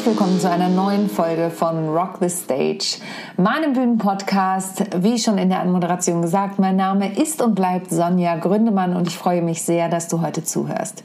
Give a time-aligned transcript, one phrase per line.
[0.00, 3.02] Herzlich willkommen zu einer neuen Folge von Rock the Stage,
[3.36, 5.02] meinem Bühnenpodcast.
[5.02, 9.18] Wie schon in der Anmoderation gesagt, mein Name ist und bleibt Sonja Gründemann und ich
[9.18, 11.04] freue mich sehr, dass du heute zuhörst.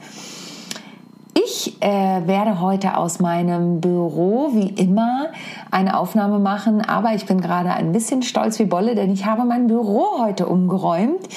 [1.34, 5.26] Ich äh, werde heute aus meinem Büro wie immer
[5.70, 9.44] eine Aufnahme machen, aber ich bin gerade ein bisschen stolz wie Bolle, denn ich habe
[9.44, 11.28] mein Büro heute umgeräumt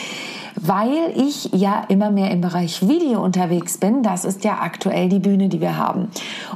[0.62, 4.04] weil ich ja immer mehr im Bereich Video unterwegs bin.
[4.04, 6.10] Das ist ja aktuell die Bühne, die wir haben.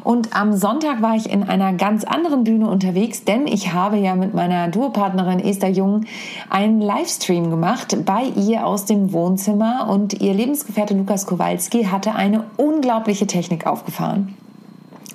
[0.04, 4.16] Und am Sonntag war ich in einer ganz anderen Bühne unterwegs, denn ich habe ja
[4.16, 6.06] mit meiner Duopartnerin Esther Jung
[6.50, 12.44] einen Livestream gemacht bei ihr aus dem Wohnzimmer und ihr Lebensgefährte Lukas Kowalski hatte eine
[12.58, 14.36] unglaubliche Technik aufgefahren.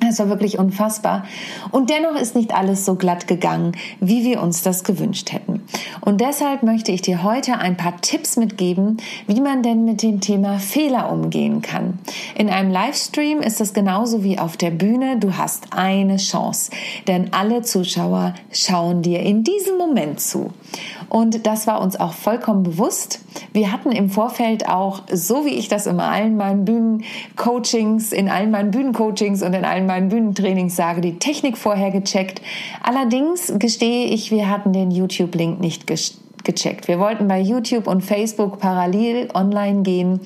[0.08, 1.24] Es war wirklich unfassbar.
[1.70, 5.62] Und dennoch ist nicht alles so glatt gegangen, wie wir uns das gewünscht hätten.
[6.00, 10.20] Und deshalb möchte ich dir heute ein paar Tipps mitgeben, wie man denn mit dem
[10.20, 11.98] Thema Fehler umgehen kann.
[12.36, 15.18] In einem Livestream ist es genauso wie auf der Bühne.
[15.18, 16.70] Du hast eine Chance,
[17.06, 20.50] denn alle Zuschauer schauen dir in diesem Moment zu.
[21.08, 23.20] Und das war uns auch vollkommen bewusst.
[23.52, 28.50] Wir hatten im Vorfeld auch, so wie ich das in allen meinen Bühnencoachings, in allen
[28.50, 32.42] meinen Bühnencoachings und in allen meinen Bühnentrainings sage, die Technik vorher gecheckt.
[32.82, 36.88] Allerdings gestehe ich, wir hatten den YouTube-Link nicht gecheckt.
[36.88, 40.20] Wir wollten bei YouTube und Facebook parallel online gehen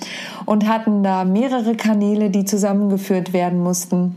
[0.47, 4.17] und hatten da mehrere Kanäle, die zusammengeführt werden mussten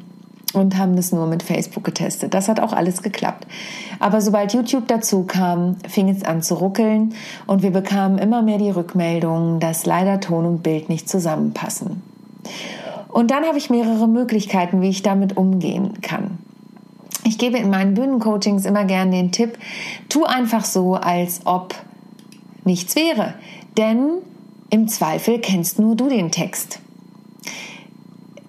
[0.55, 2.33] und haben das nur mit Facebook getestet.
[2.33, 3.47] Das hat auch alles geklappt.
[3.99, 7.13] Aber sobald YouTube dazu kam, fing es an zu ruckeln
[7.47, 12.01] und wir bekamen immer mehr die Rückmeldungen, dass leider Ton und Bild nicht zusammenpassen.
[13.09, 16.37] Und dann habe ich mehrere Möglichkeiten, wie ich damit umgehen kann.
[17.23, 19.57] Ich gebe in meinen Bühnencoachings immer gerne den Tipp,
[20.09, 21.73] tu einfach so, als ob
[22.65, 23.33] nichts wäre.
[23.77, 24.17] Denn
[24.69, 26.79] im Zweifel kennst nur du den Text.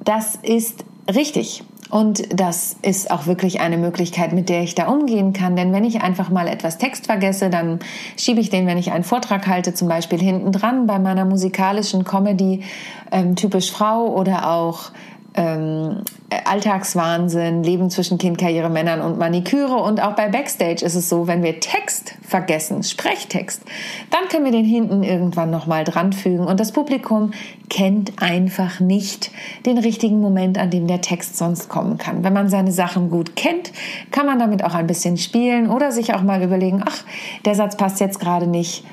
[0.05, 1.63] Das ist richtig.
[1.89, 5.55] Und das ist auch wirklich eine Möglichkeit, mit der ich da umgehen kann.
[5.55, 7.79] Denn wenn ich einfach mal etwas Text vergesse, dann
[8.17, 12.05] schiebe ich den, wenn ich einen Vortrag halte, zum Beispiel hinten dran bei meiner musikalischen
[12.05, 12.65] Comedy,
[13.13, 14.91] ähm, typisch Frau oder auch
[15.37, 16.03] ähm,
[16.45, 19.77] Alltagswahnsinn, Leben zwischen Kind, Karriere, Männern und Maniküre.
[19.77, 23.63] Und auch bei Backstage ist es so, wenn wir Text vergessen, Sprechtext,
[24.11, 26.47] dann können wir den hinten irgendwann nochmal dranfügen.
[26.47, 27.33] Und das Publikum
[27.69, 29.31] kennt einfach nicht
[29.67, 32.25] den richtigen Moment, an dem der Text sonst kommen kann.
[32.25, 33.73] Wenn man seine Sachen gut kennt,
[34.11, 37.05] kann man damit auch ein bisschen spielen oder sich auch mal überlegen, ach,
[37.45, 38.85] der Satz passt jetzt gerade nicht,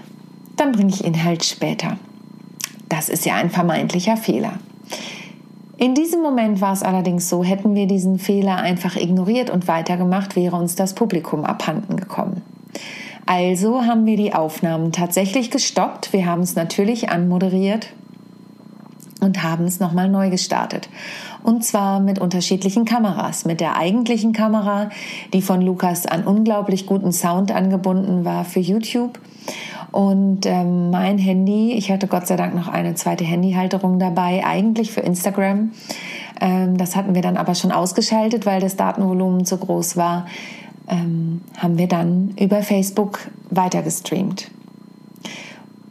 [0.55, 1.97] dann bringe ich ihn halt später.
[2.89, 4.59] Das ist ja ein vermeintlicher Fehler.
[5.77, 10.35] In diesem Moment war es allerdings so, hätten wir diesen Fehler einfach ignoriert und weitergemacht,
[10.35, 12.41] wäre uns das Publikum abhanden gekommen.
[13.25, 16.13] Also haben wir die Aufnahmen tatsächlich gestoppt.
[16.13, 17.87] Wir haben es natürlich anmoderiert
[19.23, 20.89] und haben es nochmal neu gestartet.
[21.41, 23.45] Und zwar mit unterschiedlichen Kameras.
[23.45, 24.89] Mit der eigentlichen Kamera,
[25.33, 29.19] die von Lukas an unglaublich guten Sound angebunden war für YouTube
[29.93, 34.91] und ähm, mein Handy, ich hatte Gott sei Dank noch eine zweite Handyhalterung dabei, eigentlich
[34.91, 35.71] für Instagram.
[36.41, 40.25] Ähm, das hatten wir dann aber schon ausgeschaltet, weil das Datenvolumen zu groß war.
[40.87, 43.19] Ähm, haben wir dann über Facebook
[43.51, 44.49] weiter gestreamt.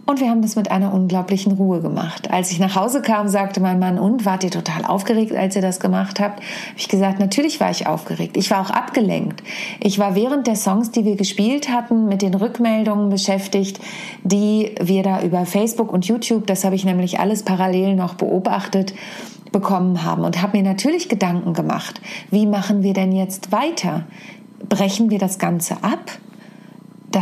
[0.04, 2.30] Und wir haben das mit einer unglaublichen Ruhe gemacht.
[2.30, 5.62] Als ich nach Hause kam, sagte mein Mann, und wart ihr total aufgeregt, als ihr
[5.62, 6.40] das gemacht habt?
[6.40, 8.36] Habe ich gesagt, natürlich war ich aufgeregt.
[8.36, 9.44] Ich war auch abgelenkt.
[9.80, 13.78] Ich war während der Songs, die wir gespielt hatten, mit den Rückmeldungen beschäftigt,
[14.24, 18.94] die wir da über Facebook und YouTube, das habe ich nämlich alles parallel noch beobachtet,
[19.52, 22.00] bekommen haben und habe mir natürlich Gedanken gemacht.
[22.30, 24.04] Wie machen wir denn jetzt weiter?
[24.68, 26.00] Brechen wir das Ganze ab?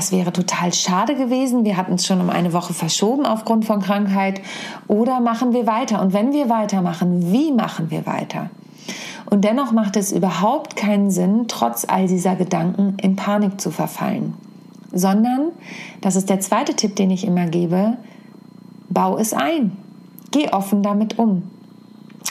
[0.00, 1.67] Das wäre total schade gewesen.
[1.67, 4.41] Wir hatten es schon um eine Woche verschoben aufgrund von Krankheit.
[4.88, 6.00] Oder machen wir weiter?
[6.00, 8.49] Und wenn wir weitermachen, wie machen wir weiter?
[9.26, 14.32] Und dennoch macht es überhaupt keinen Sinn, trotz all dieser Gedanken in Panik zu verfallen.
[14.91, 15.49] Sondern,
[16.00, 17.99] das ist der zweite Tipp, den ich immer gebe,
[18.88, 19.76] bau es ein.
[20.31, 21.43] Geh offen damit um.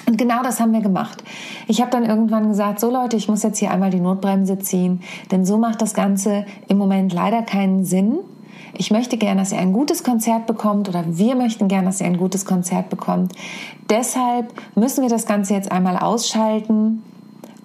[0.06, 1.24] Und genau das haben wir gemacht.
[1.68, 5.01] Ich habe dann irgendwann gesagt, so Leute, ich muss jetzt hier einmal die Notbremse ziehen,
[5.31, 8.19] denn so macht das Ganze im Moment leider keinen Sinn.
[8.74, 12.07] Ich möchte gerne, dass ihr ein gutes Konzert bekommt oder wir möchten gerne, dass ihr
[12.07, 13.33] ein gutes Konzert bekommt.
[13.89, 17.03] Deshalb müssen wir das Ganze jetzt einmal ausschalten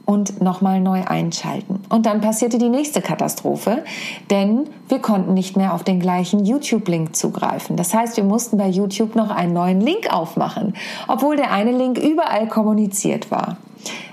[0.05, 1.81] und nochmal neu einschalten.
[1.89, 3.85] Und dann passierte die nächste Katastrophe,
[4.31, 7.77] denn wir konnten nicht mehr auf den gleichen YouTube-Link zugreifen.
[7.77, 10.75] Das heißt, wir mussten bei YouTube noch einen neuen Link aufmachen,
[11.09, 13.57] obwohl der eine Link überall kommuniziert war.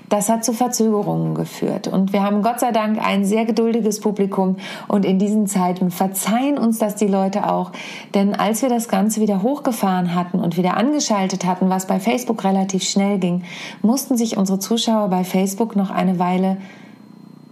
[0.08, 1.88] Das hat zu Verzögerungen geführt.
[1.88, 4.56] Und wir haben Gott sei Dank ein sehr geduldiges Publikum.
[4.88, 7.72] Und in diesen Zeiten verzeihen uns das die Leute auch.
[8.14, 12.44] Denn als wir das Ganze wieder hochgefahren hatten und wieder angeschaltet hatten, was bei Facebook
[12.44, 13.44] relativ schnell ging,
[13.80, 16.58] mussten sich unsere Zuschauer bei Facebook noch eine Weile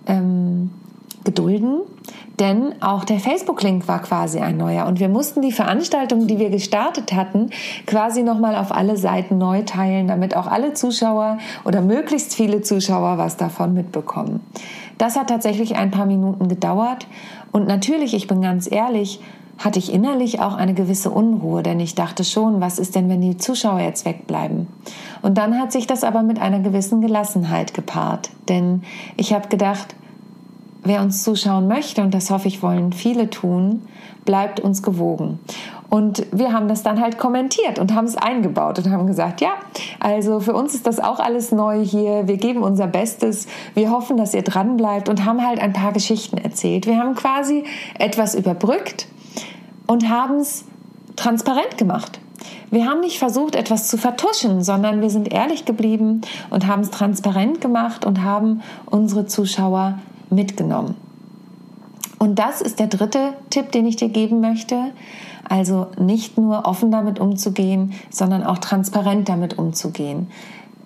[0.06, 0.70] ähm,
[1.24, 1.80] gedulden,
[2.40, 6.48] denn auch der Facebook-Link war quasi ein neuer und wir mussten die Veranstaltung, die wir
[6.50, 7.50] gestartet hatten,
[7.86, 13.18] quasi nochmal auf alle Seiten neu teilen, damit auch alle Zuschauer oder möglichst viele Zuschauer
[13.18, 14.40] was davon mitbekommen.
[14.96, 17.06] Das hat tatsächlich ein paar Minuten gedauert
[17.52, 19.20] und natürlich, ich bin ganz ehrlich,
[19.58, 23.20] hatte ich innerlich auch eine gewisse Unruhe, denn ich dachte schon, was ist denn, wenn
[23.20, 24.68] die Zuschauer jetzt wegbleiben?
[25.20, 28.82] Und dann hat sich das aber mit einer gewissen Gelassenheit gepaart, denn
[29.18, 29.94] ich habe gedacht,
[30.82, 33.82] wer uns zuschauen möchte, und das hoffe ich wollen viele tun,
[34.24, 35.38] bleibt uns gewogen.
[35.88, 39.54] Und wir haben das dann halt kommentiert und haben es eingebaut und haben gesagt, ja,
[39.98, 42.28] also für uns ist das auch alles neu hier.
[42.28, 43.48] Wir geben unser Bestes.
[43.74, 46.86] Wir hoffen, dass ihr dran bleibt und haben halt ein paar Geschichten erzählt.
[46.86, 47.64] Wir haben quasi
[47.98, 49.08] etwas überbrückt
[49.88, 50.64] und haben es
[51.16, 52.20] transparent gemacht.
[52.70, 56.90] Wir haben nicht versucht, etwas zu vertuschen, sondern wir sind ehrlich geblieben und haben es
[56.90, 59.98] transparent gemacht und haben unsere Zuschauer
[60.30, 60.94] mitgenommen.
[62.18, 64.92] Und das ist der dritte Tipp, den ich dir geben möchte.
[65.48, 70.28] Also nicht nur offen damit umzugehen, sondern auch transparent damit umzugehen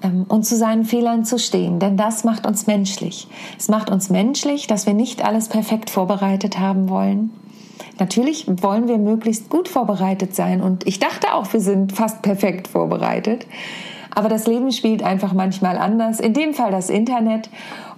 [0.04, 3.26] ähm, und zu seinen Fehlern zu stehen, denn das macht uns menschlich.
[3.58, 7.30] Es macht uns menschlich, dass wir nicht alles perfekt vorbereitet haben wollen.
[7.98, 12.68] Natürlich wollen wir möglichst gut vorbereitet sein und ich dachte auch, wir sind fast perfekt
[12.68, 13.46] vorbereitet.
[14.14, 17.50] Aber das Leben spielt einfach manchmal anders, in dem Fall das Internet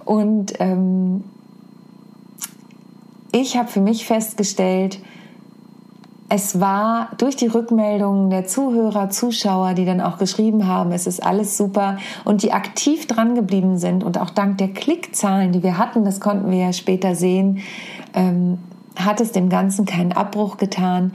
[0.03, 1.23] und ähm,
[3.31, 4.99] ich habe für mich festgestellt,
[6.29, 11.23] es war durch die Rückmeldungen der Zuhörer, Zuschauer, die dann auch geschrieben haben, es ist
[11.23, 15.77] alles super und die aktiv dran geblieben sind und auch dank der Klickzahlen, die wir
[15.77, 17.59] hatten, das konnten wir ja später sehen,
[18.13, 18.57] ähm,
[18.97, 21.13] hat es dem Ganzen keinen Abbruch getan.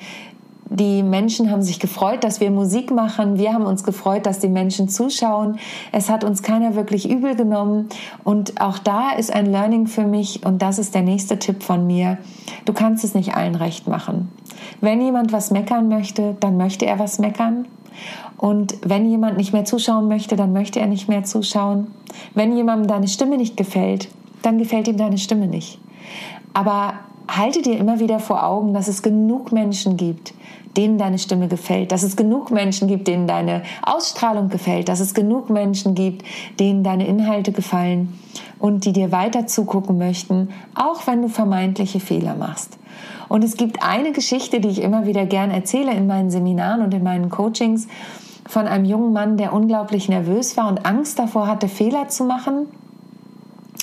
[0.74, 3.38] Die Menschen haben sich gefreut, dass wir Musik machen.
[3.38, 5.58] Wir haben uns gefreut, dass die Menschen zuschauen.
[5.92, 7.90] Es hat uns keiner wirklich übel genommen.
[8.24, 10.46] Und auch da ist ein Learning für mich.
[10.46, 12.16] Und das ist der nächste Tipp von mir.
[12.64, 14.32] Du kannst es nicht allen recht machen.
[14.80, 17.68] Wenn jemand was meckern möchte, dann möchte er was meckern.
[18.38, 21.88] Und wenn jemand nicht mehr zuschauen möchte, dann möchte er nicht mehr zuschauen.
[22.34, 24.08] Wenn jemandem deine Stimme nicht gefällt,
[24.40, 25.78] dann gefällt ihm deine Stimme nicht.
[26.54, 26.94] Aber
[27.28, 30.34] halte dir immer wieder vor Augen, dass es genug Menschen gibt,
[30.76, 35.14] denen deine Stimme gefällt, dass es genug Menschen gibt, denen deine Ausstrahlung gefällt, dass es
[35.14, 36.24] genug Menschen gibt,
[36.58, 38.18] denen deine Inhalte gefallen
[38.58, 42.78] und die dir weiter zugucken möchten, auch wenn du vermeintliche Fehler machst.
[43.28, 46.92] Und es gibt eine Geschichte, die ich immer wieder gern erzähle in meinen Seminaren und
[46.92, 47.88] in meinen Coachings
[48.46, 52.66] von einem jungen Mann, der unglaublich nervös war und Angst davor hatte, Fehler zu machen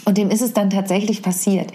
[0.10, 1.72] und dem ist es dann tatsächlich passiert.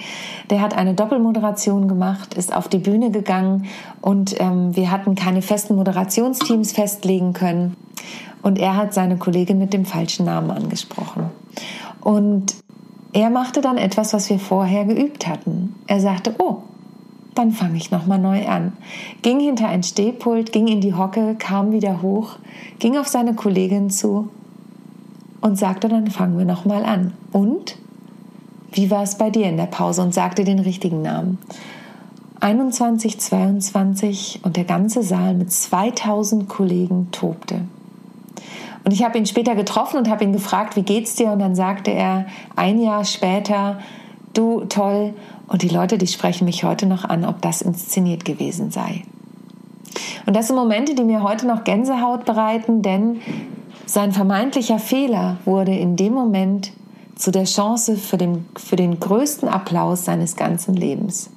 [0.50, 3.66] Der hat eine Doppelmoderation gemacht, ist auf die Bühne gegangen
[4.00, 7.76] und ähm, wir hatten keine festen Moderationsteams festlegen können.
[8.42, 11.30] Und er hat seine Kollegin mit dem falschen Namen angesprochen.
[12.00, 12.56] Und
[13.12, 15.76] er machte dann etwas, was wir vorher geübt hatten.
[15.86, 16.62] Er sagte, oh,
[17.36, 18.72] dann fange ich nochmal neu an.
[19.22, 22.30] Ging hinter ein Stehpult, ging in die Hocke, kam wieder hoch,
[22.80, 24.28] ging auf seine Kollegin zu
[25.40, 27.12] und sagte, dann fangen wir nochmal an.
[27.30, 27.76] Und
[28.74, 31.38] wie war es bei dir in der Pause und sagte den richtigen Namen.
[32.40, 37.62] 21, 22 und der ganze Saal mit 2000 Kollegen tobte.
[38.84, 41.30] Und ich habe ihn später getroffen und habe ihn gefragt, wie geht's dir?
[41.30, 43.78] Und dann sagte er ein Jahr später,
[44.34, 45.14] du toll.
[45.46, 49.04] Und die Leute, die sprechen mich heute noch an, ob das inszeniert gewesen sei.
[50.26, 53.20] Und das sind Momente, die mir heute noch Gänsehaut bereiten, denn
[53.86, 56.72] sein vermeintlicher Fehler wurde in dem Moment
[57.16, 61.30] zu der Chance für den, für den größten Applaus seines ganzen Lebens.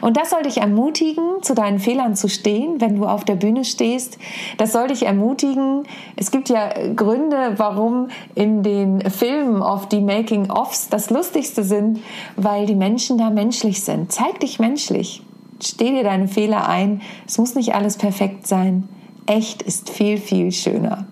[0.00, 3.64] Und das soll dich ermutigen, zu deinen Fehlern zu stehen, wenn du auf der Bühne
[3.64, 4.18] stehst.
[4.56, 5.84] Das soll dich ermutigen.
[6.16, 12.00] Es gibt ja Gründe, warum in den Filmen oft die Making-ofs das Lustigste sind,
[12.36, 14.12] weil die Menschen da menschlich sind.
[14.12, 15.22] Zeig dich menschlich.
[15.62, 17.02] Steh dir deine Fehler ein.
[17.26, 18.88] Es muss nicht alles perfekt sein.
[19.26, 21.06] Echt ist viel, viel schöner.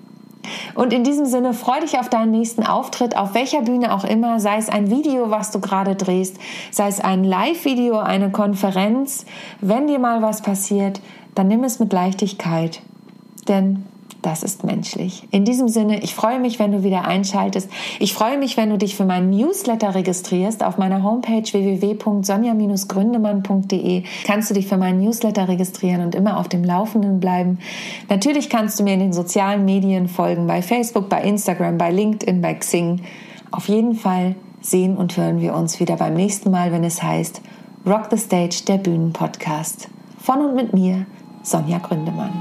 [0.76, 4.38] Und in diesem Sinne freu dich auf deinen nächsten Auftritt, auf welcher Bühne auch immer,
[4.38, 6.36] sei es ein Video, was du gerade drehst,
[6.70, 9.24] sei es ein Live-Video, eine Konferenz.
[9.60, 11.00] Wenn dir mal was passiert,
[11.34, 12.82] dann nimm es mit Leichtigkeit,
[13.48, 13.84] denn
[14.26, 15.28] das ist menschlich.
[15.30, 17.70] In diesem Sinne, ich freue mich, wenn du wieder einschaltest.
[18.00, 20.64] Ich freue mich, wenn du dich für meinen Newsletter registrierst.
[20.64, 26.64] Auf meiner Homepage www.sonja-gründemann.de kannst du dich für meinen Newsletter registrieren und immer auf dem
[26.64, 27.60] Laufenden bleiben.
[28.08, 32.42] Natürlich kannst du mir in den sozialen Medien folgen, bei Facebook, bei Instagram, bei LinkedIn,
[32.42, 33.02] bei Xing.
[33.52, 37.42] Auf jeden Fall sehen und hören wir uns wieder beim nächsten Mal, wenn es heißt
[37.86, 39.86] Rock the Stage, der Bühnenpodcast.
[40.18, 41.06] Von und mit mir,
[41.44, 42.32] Sonja Gründemann.